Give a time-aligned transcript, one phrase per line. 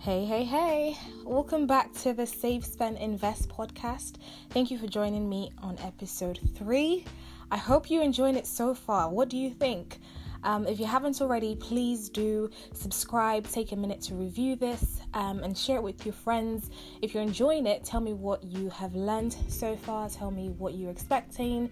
[0.00, 0.96] Hey, hey, hey.
[1.24, 4.14] Welcome back to the Save, Spend, Invest podcast.
[4.50, 7.04] Thank you for joining me on episode three.
[7.50, 9.10] I hope you're enjoying it so far.
[9.10, 9.98] What do you think?
[10.44, 15.42] Um, if you haven't already, please do subscribe, take a minute to review this, um,
[15.42, 16.70] and share it with your friends.
[17.02, 20.74] If you're enjoying it, tell me what you have learned so far, tell me what
[20.74, 21.70] you're expecting.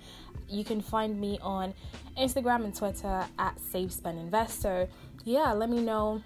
[0.48, 1.72] You can find me on
[2.18, 4.60] Instagram and Twitter at Save, Spend, Invest.
[4.60, 4.88] So,
[5.24, 6.22] yeah, let me know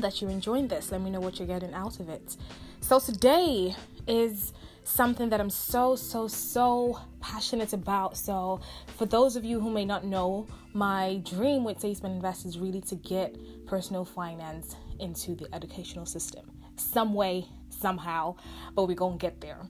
[0.00, 0.92] that you're enjoying this.
[0.92, 2.36] Let me know what you're getting out of it.
[2.80, 3.74] So, today
[4.06, 4.52] is
[4.84, 8.16] something that I'm so, so, so passionate about.
[8.16, 8.60] So,
[8.96, 12.80] for those of you who may not know, my dream with Spend Invest is really
[12.82, 13.36] to get
[13.66, 18.36] personal finance into the educational system, some way, somehow,
[18.74, 19.60] but we're gonna get there.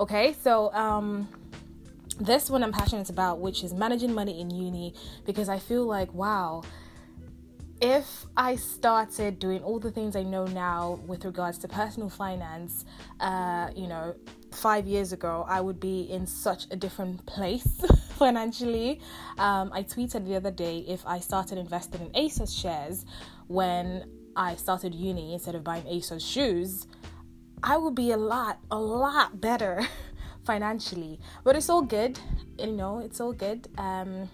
[0.00, 1.28] Okay, so um,
[2.18, 6.12] this one I'm passionate about, which is managing money in uni, because I feel like
[6.12, 6.62] wow
[7.84, 12.86] if I started doing all the things I know now with regards to personal finance,
[13.20, 14.14] uh, you know,
[14.52, 17.84] five years ago, I would be in such a different place
[18.16, 19.02] financially.
[19.36, 23.04] Um, I tweeted the other day if I started investing in ASOS shares
[23.48, 26.86] when I started uni instead of buying ASOS shoes,
[27.62, 29.86] I would be a lot, a lot better
[30.46, 31.20] financially.
[31.44, 32.18] But it's all good,
[32.58, 33.68] you know, it's all good.
[33.76, 34.30] Um,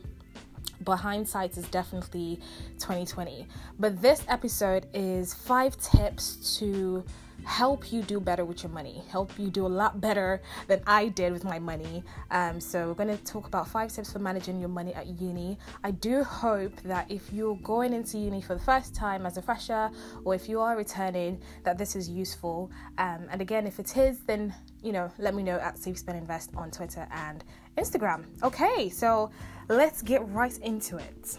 [0.81, 2.41] but hindsight is definitely
[2.78, 3.47] 2020.
[3.78, 7.05] But this episode is five tips to
[7.45, 11.09] help you do better with your money, help you do a lot better than I
[11.09, 12.03] did with my money.
[12.31, 15.59] Um, so, we're going to talk about five tips for managing your money at uni.
[15.83, 19.42] I do hope that if you're going into uni for the first time as a
[19.42, 19.91] fresher,
[20.25, 22.70] or if you are returning, that this is useful.
[22.98, 26.19] Um, and again, if it is, then you know, let me know at Save Spend
[26.19, 27.44] Invest on Twitter and
[27.77, 28.25] Instagram.
[28.42, 29.31] Okay, so
[29.71, 31.39] let's get right into it.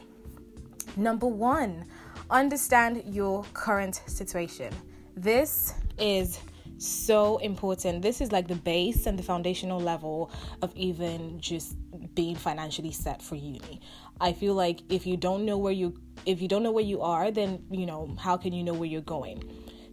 [0.95, 1.85] Number one,
[2.29, 4.73] understand your current situation.
[5.15, 6.39] This is
[6.77, 8.01] so important.
[8.01, 11.75] This is like the base and the foundational level of even just
[12.15, 13.81] being financially set for uni.
[14.19, 17.01] I feel like if you don't know where you if you don't know where you
[17.01, 19.43] are, then you know, how can you know where you're going?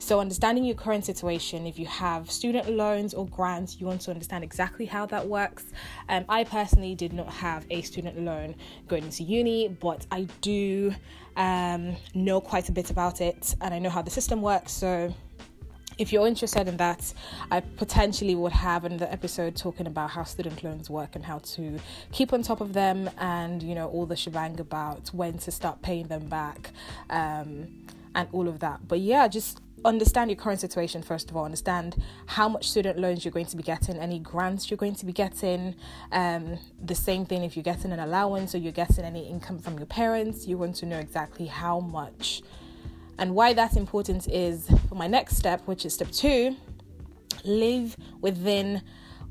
[0.00, 4.10] So, understanding your current situation, if you have student loans or grants, you want to
[4.12, 5.64] understand exactly how that works.
[6.08, 8.54] Um, I personally did not have a student loan
[8.86, 10.94] going into uni, but I do
[11.36, 14.72] um, know quite a bit about it and I know how the system works.
[14.72, 15.12] So,
[15.98, 17.12] if you're interested in that,
[17.50, 21.80] I potentially would have another episode talking about how student loans work and how to
[22.12, 25.82] keep on top of them and, you know, all the shebang about when to start
[25.82, 26.70] paying them back
[27.10, 27.66] um,
[28.14, 28.86] and all of that.
[28.86, 31.44] But yeah, just understand your current situation first of all.
[31.44, 35.06] Understand how much student loans you're going to be getting any grants you're going to
[35.06, 35.74] be getting
[36.12, 39.78] um, the same thing if you're getting an allowance or you're getting any income from
[39.78, 40.46] your parents.
[40.46, 42.42] You want to know exactly how much.
[43.18, 46.56] And why that's important is for my next step which is step two
[47.44, 48.82] live within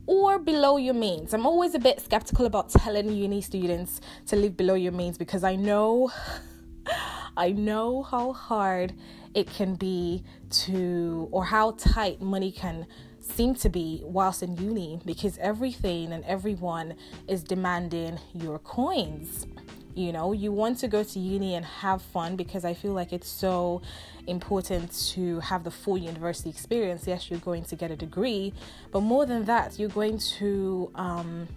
[0.06, 1.34] or below your means.
[1.34, 5.44] I'm always a bit skeptical about telling uni students to live below your means because
[5.44, 6.12] I know
[7.38, 8.94] I know how hard
[9.38, 12.88] it can be to, or how tight money can
[13.20, 16.96] seem to be whilst in uni because everything and everyone
[17.28, 19.46] is demanding your coins.
[19.94, 23.14] You know, you want to go to uni and have fun because I feel like
[23.14, 23.84] it's so
[24.26, 27.06] important to have the full university experience.
[27.06, 28.54] Yes, you're going to get a degree,
[28.92, 31.48] but more than that, you're going to um,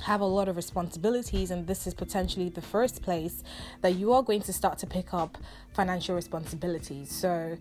[0.00, 3.42] have a lot of responsibilities, and this is potentially the first place
[3.82, 5.38] that you are going to start to pick up
[5.74, 7.10] financial responsibilities.
[7.10, 7.56] So,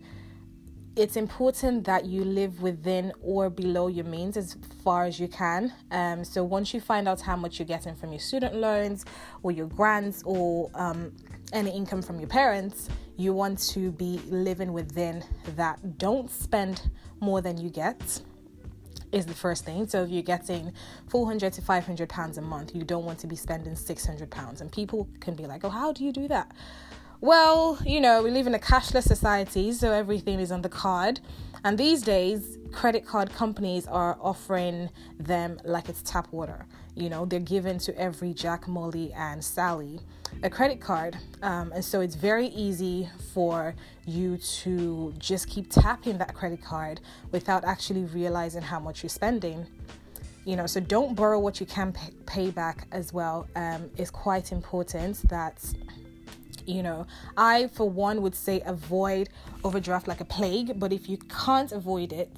[0.95, 5.71] it's important that you live within or below your means as far as you can.
[5.91, 9.05] Um, so once you find out how much you're getting from your student loans
[9.41, 11.13] or your grants or um,
[11.53, 15.23] any income from your parents, you want to be living within
[15.55, 15.97] that.
[15.97, 16.89] Don't spend
[17.21, 18.21] more than you get
[19.11, 19.87] is the first thing.
[19.87, 20.71] So if you're getting
[21.07, 24.61] 400 to 500 pounds a month, you don't want to be spending 600 pounds.
[24.61, 26.51] And people can be like, "Oh, how do you do that?"
[27.21, 31.19] Well, you know, we live in a cashless society, so everything is on the card.
[31.65, 34.89] And these days, credit card companies are offering
[35.19, 36.65] them like it's tap water.
[36.95, 39.99] You know, they're given to every Jack, Molly, and Sally
[40.43, 41.17] a credit card.
[41.41, 47.01] Um, and so it's very easy for you to just keep tapping that credit card
[47.31, 49.67] without actually realizing how much you're spending.
[50.45, 51.93] You know, so don't borrow what you can
[52.25, 53.47] pay, back as well.
[53.55, 55.63] Um, it's quite important that
[56.65, 59.29] you know i for one would say avoid
[59.63, 62.37] overdraft like a plague but if you can't avoid it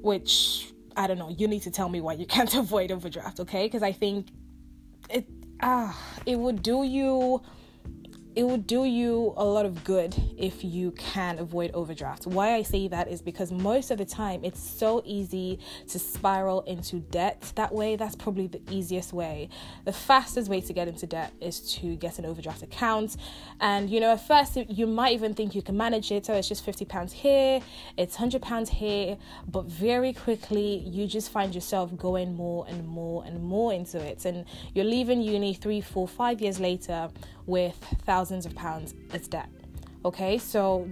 [0.00, 3.66] which i don't know you need to tell me why you can't avoid overdraft okay
[3.66, 4.28] because i think
[5.10, 5.26] it
[5.60, 5.96] ah,
[6.26, 7.40] it would do you
[8.34, 12.26] it would do you a lot of good if you can avoid overdraft.
[12.26, 15.58] Why I say that is because most of the time it's so easy
[15.88, 17.96] to spiral into debt that way.
[17.96, 19.48] That's probably the easiest way.
[19.84, 23.16] The fastest way to get into debt is to get an overdraft account.
[23.60, 26.26] And you know, at first you might even think you can manage it.
[26.26, 27.60] So it's just 50 pounds here,
[27.96, 29.16] it's 100 pounds here,
[29.48, 34.24] but very quickly you just find yourself going more and more and more into it.
[34.24, 34.44] And
[34.74, 37.10] you're leaving uni three, four, five years later
[37.48, 37.74] with
[38.04, 39.48] thousands of pounds as debt.
[40.04, 40.88] Okay, so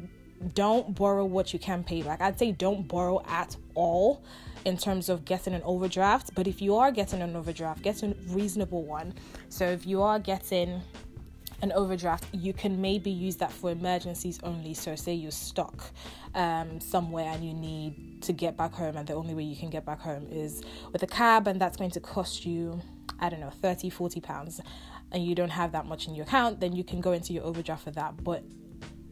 [0.54, 2.20] don't borrow what you can pay back.
[2.20, 4.24] I'd say don't borrow at all
[4.64, 8.16] in terms of getting an overdraft, but if you are getting an overdraft, get a
[8.28, 9.14] reasonable one.
[9.48, 10.82] So if you are getting
[11.62, 14.74] an overdraft, you can maybe use that for emergencies only.
[14.74, 15.90] So, say you're stuck
[16.34, 19.70] um, somewhere and you need to get back home, and the only way you can
[19.70, 20.62] get back home is
[20.92, 22.80] with a cab, and that's going to cost you,
[23.20, 24.60] I don't know, 30, 40 pounds
[25.12, 27.44] and you don't have that much in your account, then you can go into your
[27.44, 28.22] overdraft for that.
[28.22, 28.44] But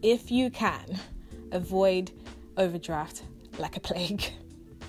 [0.01, 0.99] if you can,
[1.51, 2.11] avoid
[2.57, 3.23] overdraft
[3.57, 4.23] like a plague.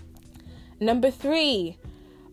[0.80, 1.78] Number three,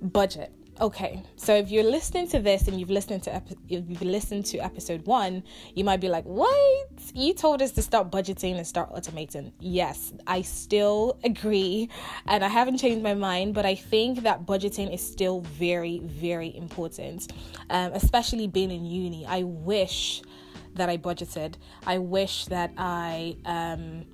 [0.01, 0.51] budget.
[0.81, 3.35] Okay, so if you're listening to this and you've listened to
[3.69, 5.43] if you've listened to episode one,
[5.75, 6.89] you might be like, "What?
[7.13, 11.89] You told us to start budgeting and start automating." Yes, I still agree,
[12.25, 13.53] and I haven't changed my mind.
[13.53, 17.31] But I think that budgeting is still very, very important,
[17.69, 19.27] um, especially being in uni.
[19.27, 20.23] I wish
[20.73, 21.53] that I budgeted.
[21.85, 23.37] I wish that I.
[23.45, 24.05] Um,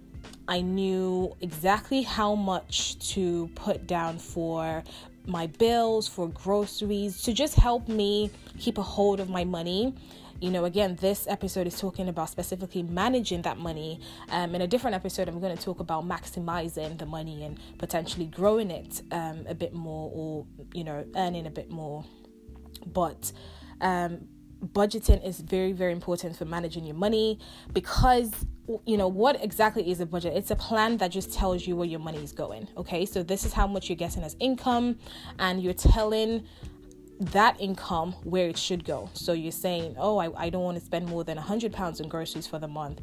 [0.50, 4.84] I knew exactly how much to put down for
[5.30, 9.94] my bills, for groceries, to just help me keep a hold of my money.
[10.42, 14.00] You know, again, this episode is talking about specifically managing that money.
[14.30, 18.26] Um, in a different episode, I'm going to talk about maximizing the money and potentially
[18.26, 22.06] growing it um, a bit more or, you know, earning a bit more.
[22.86, 23.34] But
[23.82, 24.30] um,
[24.66, 27.40] budgeting is very, very important for managing your money
[27.74, 28.34] because
[28.86, 30.36] you know what exactly is a budget?
[30.36, 33.06] It's a plan that just tells you where your money is going okay?
[33.06, 35.00] So this is how much you're getting as income
[35.40, 36.46] and you're telling
[37.20, 39.10] that income where it should go.
[39.14, 42.08] So you're saying oh i, I don't want to spend more than 100 pounds on
[42.08, 43.02] groceries for the month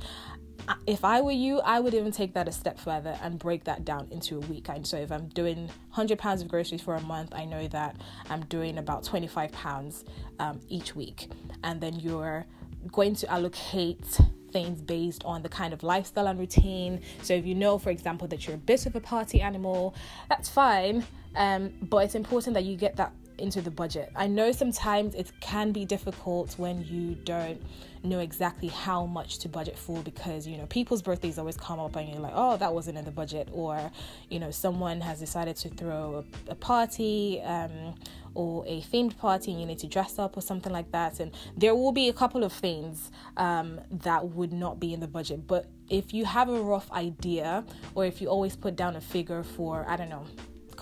[0.87, 3.85] if I were you, I would even take that a step further and break that
[3.85, 4.69] down into a week.
[4.69, 7.97] And so if I'm doing 100 pounds of groceries for a month, I know that
[8.31, 10.05] I'm doing about 25 pounds
[10.39, 11.31] um, each week.
[11.65, 12.47] And then you're
[12.93, 14.05] going to allocate
[14.53, 17.01] things based on the kind of lifestyle and routine.
[17.23, 19.95] So if you know, for example, that you're a bit of a party animal,
[20.29, 21.05] that's fine.
[21.35, 24.11] Um, but it's important that you get that into the budget.
[24.15, 27.61] I know sometimes it can be difficult when you don't
[28.03, 31.97] know exactly how much to budget for because you know people's birthdays always come up
[31.97, 33.91] and you're like oh that wasn't in the budget or
[34.31, 37.95] you know someone has decided to throw a, a party um,
[38.35, 41.33] or a themed party and you need to dress up or something like that and
[41.57, 45.47] there will be a couple of things um, that would not be in the budget
[45.47, 49.43] but if you have a rough idea or if you always put down a figure
[49.43, 50.25] for i don't know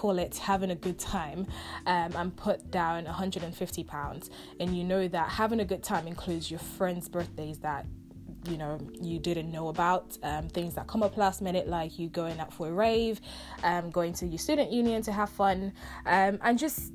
[0.04, 1.46] call it having a good time
[1.86, 4.28] um, and put down 150 pounds.
[4.60, 7.86] And you know that having a good time includes your friends birthdays that
[8.46, 12.10] you know you didn't know about um, things that come up last minute like you
[12.10, 13.18] going out for a rave
[13.62, 15.72] um, going to your student union to have fun
[16.04, 16.92] um, and just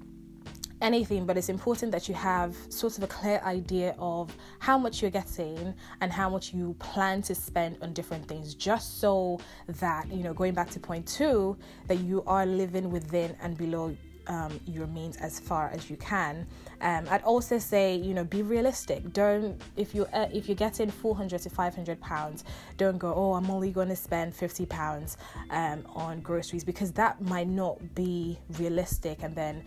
[0.81, 5.01] anything, but it's important that you have sort of a clear idea of how much
[5.01, 10.11] you're getting and how much you plan to spend on different things, just so that,
[10.11, 13.95] you know, going back to point two, that you are living within and below
[14.30, 16.47] um, your means as far as you can.
[16.81, 19.11] Um, I'd also say, you know, be realistic.
[19.11, 22.44] Don't if you uh, if you're getting 400 to 500 pounds,
[22.77, 25.18] don't go, oh, I'm only going to spend 50 pounds
[25.49, 29.63] um, on groceries because that might not be realistic, and then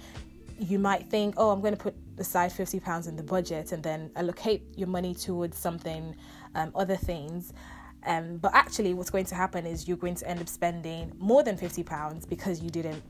[0.62, 3.83] you might think, oh, I'm going to put aside 50 pounds in the budget and
[3.83, 6.14] then allocate your money towards something,
[6.54, 7.52] um, other things.
[8.04, 11.42] Um, but actually, what's going to happen is you're going to end up spending more
[11.42, 13.02] than 50 pounds because you didn't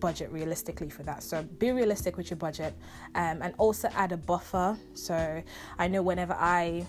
[0.00, 1.22] budget realistically for that.
[1.22, 2.74] So be realistic with your budget
[3.14, 4.78] um, and also add a buffer.
[4.94, 5.42] So
[5.78, 6.86] I know whenever I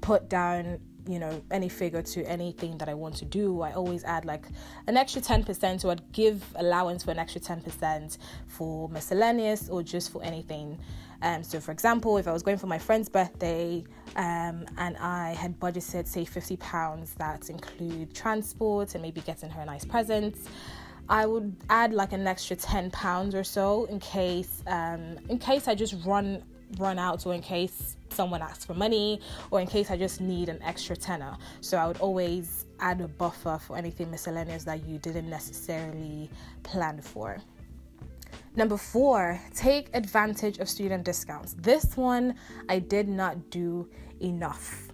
[0.00, 4.04] put down you know any figure to anything that I want to do, I always
[4.04, 4.46] add like
[4.86, 10.10] an extra 10%, so I'd give allowance for an extra 10% for miscellaneous or just
[10.12, 10.78] for anything.
[11.22, 13.84] Um, so, for example, if I was going for my friend's birthday
[14.16, 19.64] um, and I had budgeted, say, £50 that include transport and maybe getting her a
[19.64, 20.36] nice present.
[21.08, 25.68] I would add like an extra ten pounds or so in case um, in case
[25.68, 26.42] I just run
[26.78, 30.48] run out or in case someone asks for money or in case I just need
[30.48, 31.36] an extra tenner.
[31.60, 36.30] So I would always add a buffer for anything miscellaneous that you didn't necessarily
[36.62, 37.38] plan for.
[38.54, 41.54] Number four, take advantage of student discounts.
[41.58, 42.34] This one
[42.68, 43.88] I did not do
[44.20, 44.91] enough.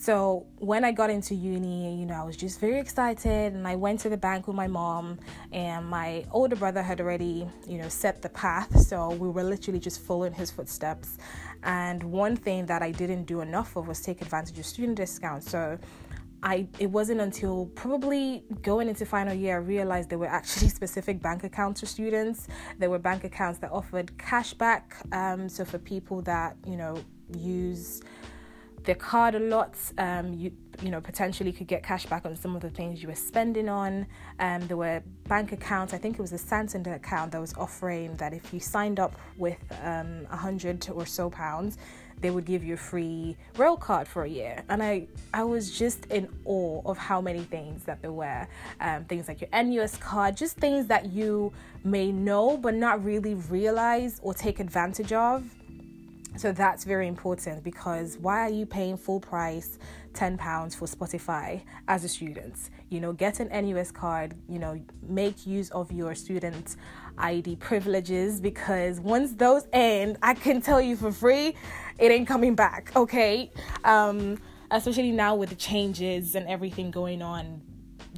[0.00, 3.76] So when I got into uni, you know, I was just very excited and I
[3.76, 5.20] went to the bank with my mom
[5.52, 8.80] and my older brother had already, you know, set the path.
[8.80, 11.18] So we were literally just following his footsteps.
[11.64, 15.50] And one thing that I didn't do enough of was take advantage of student discounts.
[15.50, 15.78] So
[16.42, 21.20] I it wasn't until probably going into final year I realized there were actually specific
[21.20, 22.48] bank accounts for students.
[22.78, 24.82] There were bank accounts that offered cashback.
[25.14, 26.96] Um, so for people that you know
[27.36, 28.00] use
[28.84, 29.74] their card a lot.
[29.98, 33.08] Um, you you know potentially could get cash back on some of the things you
[33.08, 34.06] were spending on.
[34.38, 35.92] Um, there were bank accounts.
[35.92, 39.14] I think it was a Santander account that was offering that if you signed up
[39.36, 41.76] with um, hundred or so pounds,
[42.20, 44.62] they would give you a free rail card for a year.
[44.68, 48.46] And I I was just in awe of how many things that there were.
[48.80, 51.52] Um, things like your NUS card, just things that you
[51.84, 55.44] may know but not really realize or take advantage of
[56.36, 59.78] so that's very important because why are you paying full price
[60.14, 62.70] 10 pounds for Spotify as a student?
[62.88, 66.76] You know, get an NUS card, you know, make use of your student
[67.18, 71.56] ID privileges because once those end, I can tell you for free,
[71.98, 73.50] it ain't coming back, okay?
[73.84, 74.38] Um,
[74.70, 77.60] especially now with the changes and everything going on,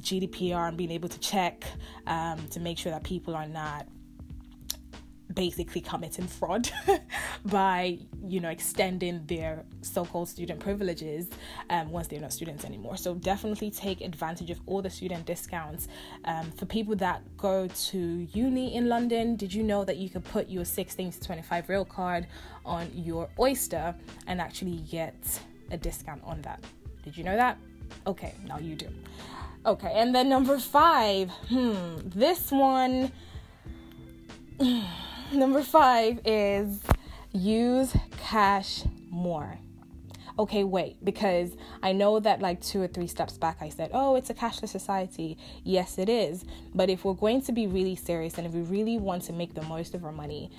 [0.01, 1.63] GDPR and being able to check
[2.07, 3.87] um, to make sure that people are not
[5.33, 6.69] basically committing fraud
[7.45, 11.27] by you know extending their so-called student privileges
[11.69, 12.97] um, once they're not students anymore.
[12.97, 15.87] So definitely take advantage of all the student discounts.
[16.25, 20.23] Um, for people that go to uni in london did you know that you could
[20.23, 22.27] put your 16 to 25 rail card
[22.65, 23.95] on your oyster
[24.27, 25.15] and actually get
[25.71, 26.63] a discount on that?
[27.03, 27.57] Did you know that?
[28.07, 28.87] Okay now you do.
[29.65, 31.29] Okay and then number five.
[31.49, 33.11] Hmm this one
[35.35, 36.79] Number five is
[37.31, 39.57] use cash more.
[40.37, 44.15] Okay, wait, because I know that like two or three steps back I said, oh,
[44.15, 45.39] it's a cashless society.
[45.63, 46.45] Yes, it is.
[46.75, 49.55] But if we're going to be really serious and if we really want to make
[49.55, 50.51] the most of our money,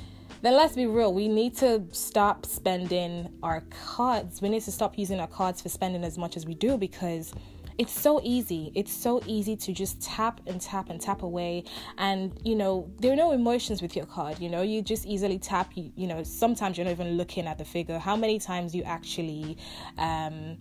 [0.43, 1.15] then let's be real.
[1.15, 4.43] We need to stop spending our cards.
[4.43, 7.33] We need to stop using our cards for spending as much as we do because
[7.79, 8.73] it's so easy.
[8.75, 11.65] It's so easy to just tap and tap and tap away.
[11.99, 14.39] And, you know, there are no emotions with your card.
[14.39, 15.73] You know, you just easily tap.
[15.75, 17.99] You, you know, sometimes you're not even looking at the figure.
[17.99, 19.59] How many times you actually,
[19.99, 20.59] um,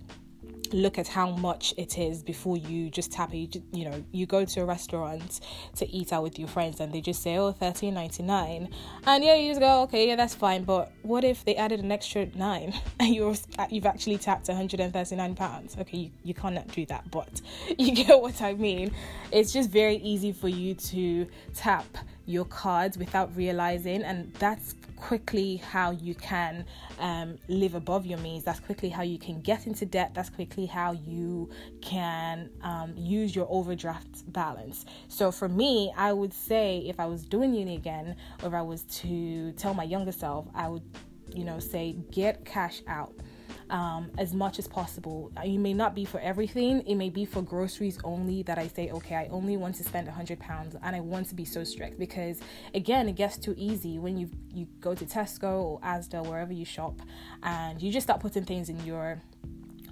[0.74, 3.56] look at how much it is before you just tap it.
[3.56, 5.40] You, you know, you go to a restaurant
[5.76, 8.70] to eat out with your friends and they just say, oh, thirteen ninety nine,
[9.06, 10.64] and yeah, you just go, okay, yeah, that's fine.
[10.64, 14.58] But what if they added an extra nine and you're uh, you've actually tapped one
[14.58, 15.78] hundred and thirty nine pounds?
[15.80, 17.42] Okay, you, you cannot do that, but
[17.78, 18.92] you get what I mean.
[19.32, 21.86] It's just very easy for you to tap
[22.26, 26.66] your cards without realizing, and that's quickly how you can
[26.98, 28.46] um, live above your means.
[28.46, 30.14] That's quickly how you can get into debt.
[30.14, 31.50] That's quickly how you
[31.82, 34.86] can um, use your overdraft balance.
[35.10, 38.62] So for me, I would say if I was doing uni again, or if I
[38.62, 40.84] was to tell my younger self, I would,
[41.36, 43.14] you know, say get cash out
[43.74, 45.32] um, as much as possible.
[45.44, 48.92] You may not be for everything, it may be for groceries only that I say,
[48.92, 51.98] okay, I only want to spend 100 pounds and I want to be so strict
[51.98, 52.40] because,
[52.76, 56.66] again, it gets too easy when you, you go to Tesco or Asda, wherever you
[56.66, 57.02] shop,
[57.42, 59.20] and you just start putting things in your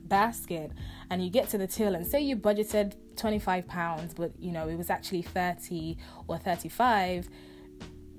[0.04, 0.72] basket
[1.10, 4.68] and you get to the till and say you budgeted 25 pounds but you know
[4.68, 5.98] it was actually 30
[6.28, 7.30] or 35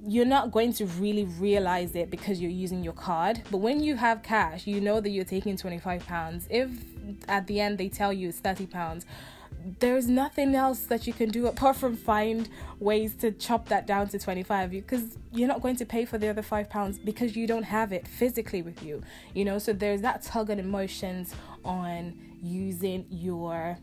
[0.05, 3.43] you're not going to really realize it because you're using your card.
[3.51, 6.47] But when you have cash, you know that you're taking 25 pounds.
[6.51, 6.71] If
[7.29, 9.07] at the end they tell you it's 30 pounds,
[9.79, 12.49] there's nothing else that you can do apart from find
[12.81, 16.29] ways to chop that down to 25 because you're not going to pay for the
[16.29, 19.03] other five pounds because you don't have it physically with you
[19.35, 23.79] you know so there's that tug on emotions on using your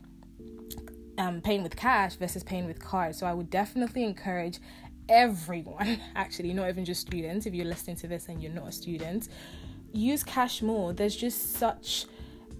[1.16, 4.58] um, paying with cash versus paying with card so i would definitely encourage
[5.10, 7.44] everyone, actually, not even just students.
[7.44, 9.28] If you're listening to this and you're not a student,
[9.92, 10.94] use cash more.
[10.94, 12.06] There's just such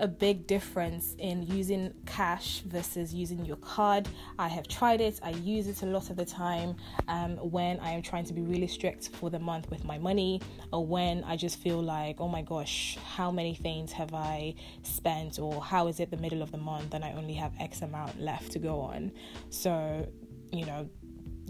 [0.00, 4.08] a big difference in using cash versus using your card.
[4.38, 6.74] I have tried it, I use it a lot of the time
[7.06, 10.40] um, when I am trying to be really strict for the month with my money,
[10.72, 15.38] or when I just feel like, oh my gosh, how many things have I spent,
[15.38, 18.18] or how is it the middle of the month and I only have X amount
[18.18, 19.12] left to go on.
[19.50, 20.08] So,
[20.50, 20.88] you know,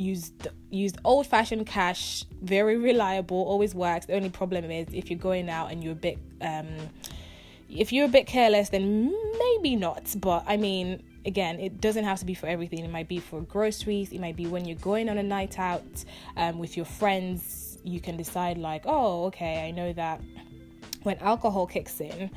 [0.00, 4.06] used used old fashioned cash, very reliable, always works.
[4.06, 6.68] The only problem is if you're going out and you're a bit um,
[7.68, 10.14] if you're a bit careless, then maybe not.
[10.18, 12.80] But I mean, again, it doesn't have to be for everything.
[12.80, 14.12] It might be for groceries.
[14.12, 16.04] It might be when you're going on a night out
[16.36, 17.78] um, with your friends.
[17.84, 20.20] You can decide like, oh, okay, I know that
[21.02, 22.30] when alcohol kicks in,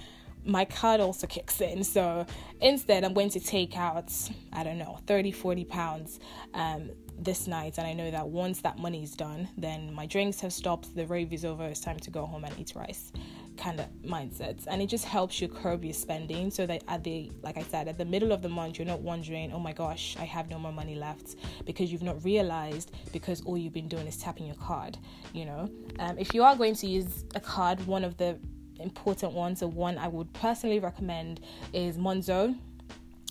[0.45, 1.83] my card also kicks in.
[1.83, 2.25] So
[2.62, 4.12] instead, I'm going to take out,
[4.51, 6.19] I don't know, 30, 40 pounds
[6.53, 7.77] um, this night.
[7.77, 11.05] And I know that once that money is done, then my drinks have stopped, the
[11.05, 13.12] rave is over, it's time to go home and eat rice
[13.57, 17.31] kind of mindsets and it just helps you curb your spending so that at the
[17.41, 20.15] like i said at the middle of the month you're not wondering oh my gosh
[20.19, 21.35] i have no more money left
[21.65, 24.97] because you've not realized because all you've been doing is tapping your card
[25.33, 25.69] you know
[26.00, 28.38] um, if you are going to use a card one of the
[28.83, 31.39] important ones, the one I would personally recommend
[31.73, 32.57] is Monzo.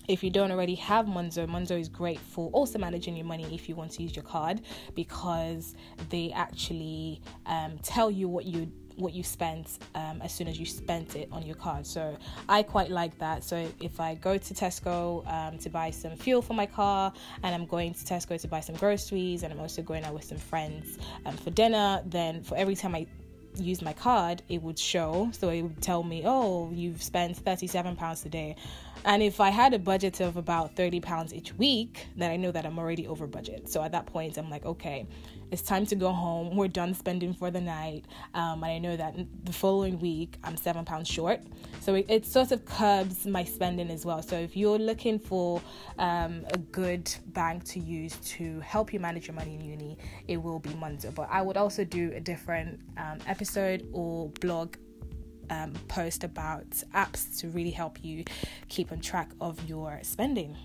[0.07, 3.69] If you don't already have Monzo, Monzo is great for also managing your money if
[3.69, 4.61] you want to use your card
[4.95, 5.75] because
[6.09, 10.65] they actually um, tell you what you what you spent um, as soon as you
[10.65, 11.85] spent it on your card.
[11.85, 12.15] So
[12.47, 13.43] I quite like that.
[13.43, 17.55] So if I go to Tesco um, to buy some fuel for my car, and
[17.55, 20.37] I'm going to Tesco to buy some groceries, and I'm also going out with some
[20.37, 23.07] friends um, for dinner, then for every time I
[23.55, 25.29] use my card, it would show.
[25.33, 28.55] So it would tell me, oh, you've spent 37 pounds today.
[29.05, 32.51] And if I had a budget of about 30 pounds each week, then I know
[32.51, 33.69] that I'm already over budget.
[33.69, 35.05] So at that point, I'm like, okay,
[35.53, 36.55] it's time to go home.
[36.57, 38.05] We're done spending for the night.
[38.33, 41.41] Um, and I know that the following week I'm seven pounds short.
[41.79, 44.23] So it, it sort of curbs my spending as well.
[44.23, 45.61] So if you're looking for
[45.99, 50.37] um, a good bank to use to help you manage your money in uni, it
[50.37, 51.13] will be Monzo.
[51.13, 54.75] But I would also do a different um, episode or blog
[55.51, 58.23] um, post about apps to really help you
[58.69, 60.57] keep on track of your spending.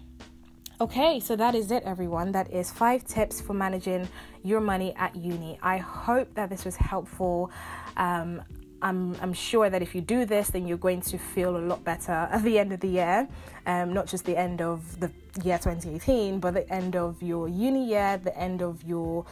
[0.81, 2.31] Okay, so that is it, everyone.
[2.31, 4.09] That is five tips for managing
[4.45, 5.59] your money at uni.
[5.61, 7.51] I hope that this was helpful.
[7.97, 8.45] Um,
[8.81, 11.83] I'm, I'm sure that if you do this, then you're going to feel a lot
[11.83, 13.29] better at the end of the year.
[13.67, 15.11] Um, not just the end of the
[15.43, 19.27] year 2018, but the end of your uni year, the end of your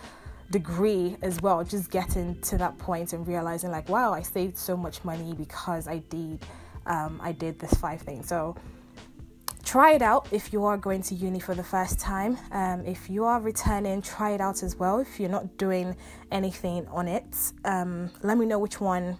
[0.50, 1.62] degree as well.
[1.62, 5.86] Just getting to that point and realizing, like, wow, I saved so much money because
[5.86, 6.44] I did,
[6.86, 8.26] um, I did this five things.
[8.26, 8.56] So
[9.66, 12.38] try it out if you are going to uni for the first time.
[12.52, 15.00] Um, if you are returning, try it out as well.
[15.00, 15.96] If you're not doing
[16.30, 19.18] anything on it, um, let me know which one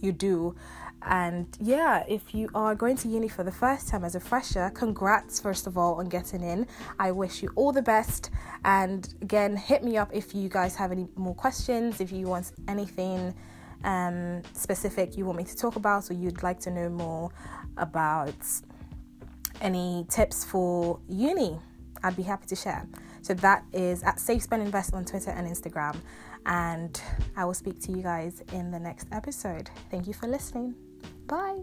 [0.00, 0.56] you do.
[1.04, 4.70] And yeah, if you are going to uni for the first time as a fresher,
[4.74, 6.66] congrats first of all on getting in.
[6.98, 8.30] I wish you all the best.
[8.64, 12.50] And again, hit me up if you guys have any more questions, if you want
[12.66, 13.34] anything
[13.84, 17.30] um, specific you want me to talk about, or you'd like to know more
[17.76, 18.34] about
[19.62, 21.58] any tips for uni,
[22.02, 22.86] I'd be happy to share.
[23.22, 25.96] So that is at Save Spend Invest on Twitter and Instagram.
[26.44, 27.00] And
[27.36, 29.70] I will speak to you guys in the next episode.
[29.90, 30.74] Thank you for listening.
[31.26, 31.60] Bye.